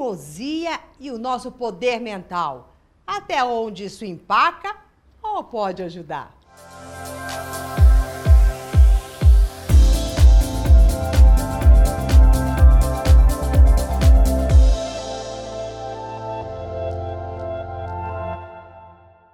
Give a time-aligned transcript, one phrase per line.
[0.00, 2.74] teimosia e o nosso poder mental.
[3.06, 4.74] Até onde isso empaca
[5.22, 6.34] ou pode ajudar?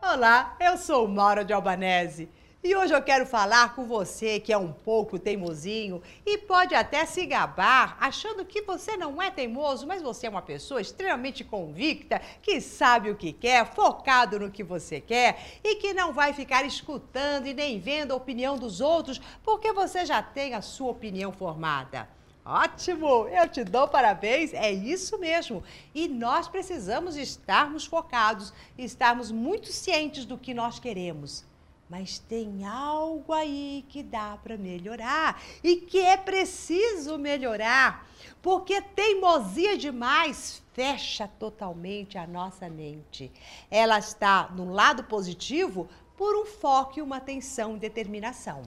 [0.00, 2.30] Olá, eu sou Maura de Albanese.
[2.64, 7.04] E hoje eu quero falar com você que é um pouco teimosinho e pode até
[7.04, 12.22] se gabar achando que você não é teimoso, mas você é uma pessoa extremamente convicta,
[12.40, 16.64] que sabe o que quer, focado no que você quer e que não vai ficar
[16.64, 21.32] escutando e nem vendo a opinião dos outros porque você já tem a sua opinião
[21.32, 22.08] formada.
[22.44, 23.26] Ótimo!
[23.26, 25.64] Eu te dou parabéns, é isso mesmo.
[25.92, 31.50] E nós precisamos estarmos focados, estarmos muito cientes do que nós queremos
[31.92, 38.08] mas tem algo aí que dá para melhorar e que é preciso melhorar,
[38.40, 43.30] porque teimosia demais fecha totalmente a nossa mente.
[43.70, 48.62] Ela está no lado positivo por um foco e uma atenção e determinação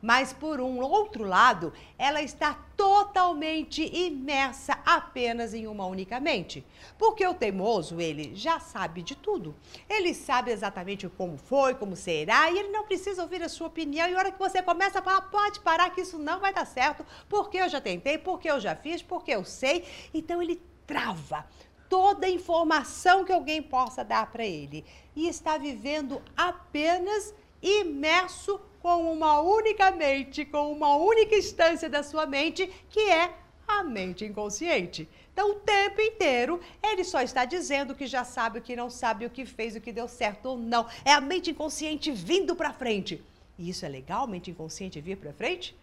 [0.00, 6.64] mas por um outro lado, ela está totalmente imersa apenas em uma única mente.
[6.98, 9.54] Porque o teimoso, ele já sabe de tudo.
[9.88, 14.08] Ele sabe exatamente como foi, como será, e ele não precisa ouvir a sua opinião.
[14.08, 16.66] E a hora que você começa a falar, pode parar que isso não vai dar
[16.66, 19.84] certo, porque eu já tentei, porque eu já fiz, porque eu sei.
[20.14, 21.46] Então ele trava
[21.90, 24.84] toda a informação que alguém possa dar para ele.
[25.14, 32.26] E está vivendo apenas imerso com uma única mente, com uma única instância da sua
[32.26, 33.34] mente, que é
[33.68, 35.08] a mente inconsciente.
[35.32, 39.24] Então, o tempo inteiro, ele só está dizendo que já sabe o que não sabe,
[39.24, 40.86] o que fez, o que deu certo ou não.
[41.04, 43.22] É a mente inconsciente vindo para frente.
[43.58, 45.76] E isso é legal, mente inconsciente vir para frente?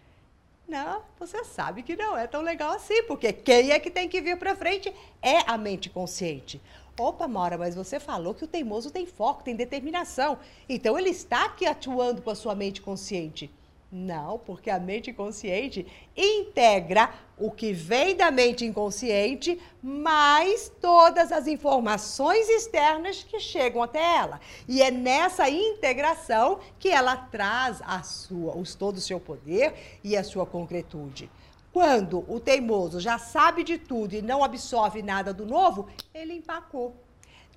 [0.67, 4.19] Não, você sabe que não é tão legal assim, porque quem é que tem que
[4.19, 6.61] vir para frente é a mente consciente.
[6.99, 10.39] Opa, Mora, mas você falou que o teimoso tem foco, tem determinação.
[10.67, 13.53] Então ele está aqui atuando com a sua mente consciente.
[13.91, 15.85] Não, porque a mente consciente
[16.15, 24.17] integra o que vem da mente inconsciente, mais todas as informações externas que chegam até
[24.17, 24.41] ela.
[24.67, 30.17] E é nessa integração que ela traz a sua, os, todo o seu poder e
[30.17, 31.29] a sua concretude.
[31.71, 37.06] Quando o teimoso já sabe de tudo e não absorve nada do novo, ele empacou.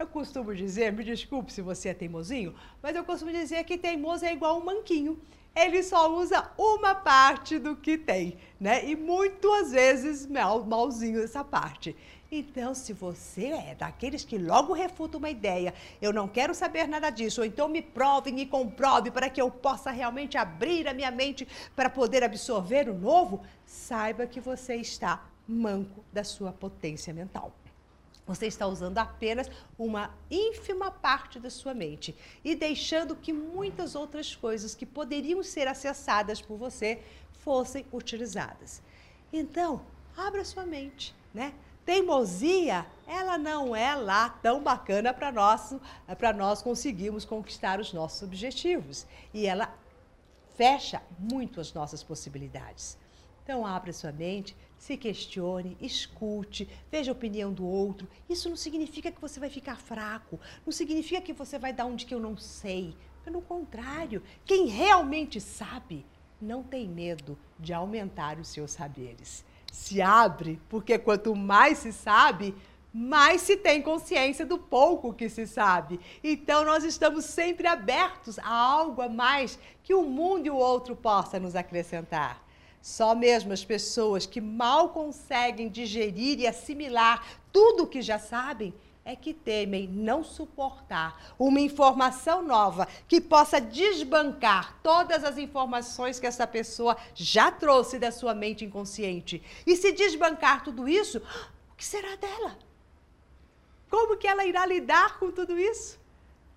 [0.00, 4.24] Eu costumo dizer, me desculpe se você é teimosinho, mas eu costumo dizer que teimoso
[4.24, 5.20] é igual um manquinho.
[5.54, 8.82] Ele só usa uma parte do que tem, né?
[8.88, 11.94] E muitas vezes mal, malzinho essa parte.
[12.32, 17.10] Então, se você é daqueles que logo refuta uma ideia, eu não quero saber nada
[17.10, 21.10] disso, ou então me prove, me comprove para que eu possa realmente abrir a minha
[21.10, 21.46] mente
[21.76, 27.52] para poder absorver o novo, saiba que você está manco da sua potência mental.
[28.30, 32.14] Você está usando apenas uma ínfima parte da sua mente
[32.44, 37.02] e deixando que muitas outras coisas que poderiam ser acessadas por você
[37.40, 38.80] fossem utilizadas.
[39.32, 39.84] Então,
[40.16, 41.52] abra sua mente, né?
[41.84, 45.74] teimosia, ela não é lá tão bacana para nós,
[46.16, 49.08] para nós conseguirmos conquistar os nossos objetivos.
[49.34, 49.74] E ela
[50.54, 52.96] fecha muito as nossas possibilidades.
[53.42, 58.08] Então, abra sua mente, se questione, escute, veja a opinião do outro.
[58.28, 61.96] Isso não significa que você vai ficar fraco, não significa que você vai dar um
[61.96, 62.94] de que eu não sei.
[63.24, 66.06] Pelo contrário, quem realmente sabe
[66.40, 72.54] não tem medo de aumentar os seus saberes se abre, porque quanto mais se sabe,
[72.92, 76.00] mais se tem consciência do pouco que se sabe.
[76.22, 80.96] Então nós estamos sempre abertos a algo a mais que o mundo e o outro
[80.96, 82.42] possa nos acrescentar.
[82.80, 88.72] Só mesmo as pessoas que mal conseguem digerir e assimilar tudo o que já sabem
[89.04, 96.26] é que temem não suportar uma informação nova que possa desbancar todas as informações que
[96.26, 99.42] essa pessoa já trouxe da sua mente inconsciente.
[99.66, 101.18] E se desbancar tudo isso,
[101.72, 102.56] o que será dela?
[103.90, 105.98] Como que ela irá lidar com tudo isso?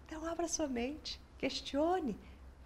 [0.06, 2.16] Então abra sua mente, questione,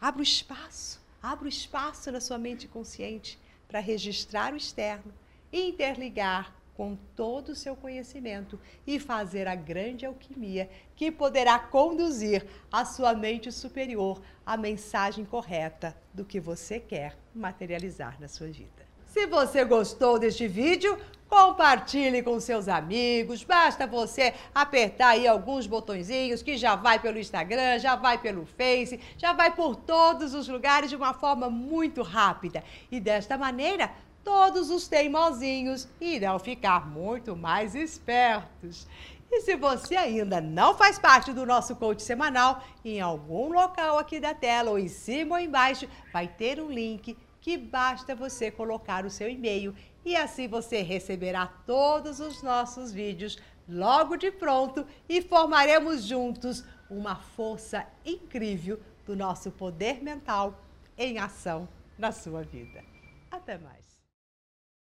[0.02, 5.14] abra o espaço, abra o espaço na sua mente consciente para registrar o externo
[5.52, 12.86] interligar com todo o seu conhecimento e fazer a grande alquimia que poderá conduzir a
[12.86, 18.86] sua mente superior à mensagem correta do que você quer materializar na sua vida.
[19.08, 21.00] Se você gostou deste vídeo,
[21.30, 23.44] compartilhe com seus amigos.
[23.44, 29.00] Basta você apertar aí alguns botõezinhos que já vai pelo Instagram, já vai pelo Face,
[29.18, 32.64] já vai por todos os lugares de uma forma muito rápida.
[32.92, 33.92] E desta maneira,
[34.24, 38.88] todos os teimosinhos irão ficar muito mais espertos.
[39.30, 44.22] E se você ainda não faz parte do nosso coach semanal, em algum local aqui
[44.22, 49.06] da tela, ou em cima ou embaixo, vai ter um link que basta você colocar
[49.06, 49.74] o seu e-mail
[50.08, 53.38] e assim você receberá todos os nossos vídeos
[53.68, 60.64] logo de pronto e formaremos juntos uma força incrível do nosso poder mental
[60.98, 61.68] em ação
[61.98, 62.82] na sua vida.
[63.30, 63.87] Até mais!